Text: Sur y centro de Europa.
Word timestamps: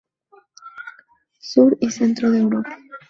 Sur 1.37 1.77
y 1.79 1.91
centro 1.91 2.31
de 2.31 2.39
Europa. 2.39 2.75